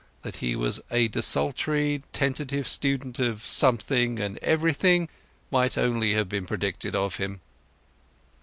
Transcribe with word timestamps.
That 0.23 0.37
he 0.37 0.55
was 0.55 0.81
a 0.89 1.09
desultory 1.09 2.01
tentative 2.11 2.67
student 2.67 3.19
of 3.19 3.45
something 3.45 4.17
and 4.17 4.39
everything 4.39 5.09
might 5.51 5.77
only 5.77 6.15
have 6.15 6.27
been 6.27 6.47
predicted 6.47 6.95
of 6.95 7.17
him. 7.17 7.39